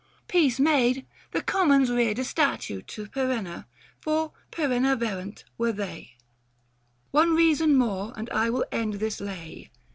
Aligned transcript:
720 0.31 0.43
Peace 0.47 0.59
made, 0.59 1.05
the 1.29 1.43
Commons 1.43 1.91
reared 1.91 2.17
a 2.17 2.23
statue 2.23 2.81
to 2.81 3.05
Perenna, 3.05 3.67
for" 3.99 4.31
perennaverant" 4.51 5.43
were 5.59 5.71
they. 5.71 6.13
One 7.11 7.35
reason 7.35 7.75
more 7.75 8.11
and 8.17 8.27
I 8.31 8.49
will 8.49 8.65
end 8.71 8.95
this 8.95 9.21
lay. 9.21 9.69